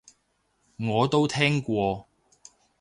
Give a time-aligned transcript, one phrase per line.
[0.79, 2.07] 我都聽過